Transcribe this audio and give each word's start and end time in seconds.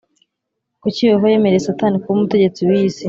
Kuki 0.81 1.05
Yehova 1.07 1.31
yemereye 1.31 1.63
Satani 1.67 1.97
kuba 2.01 2.15
umutegetsi 2.17 2.59
w’iyi 2.69 2.89
si? 2.95 2.99